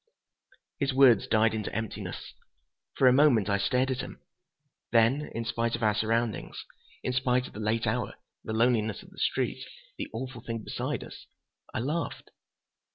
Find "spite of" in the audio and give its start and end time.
5.45-5.83, 7.13-7.53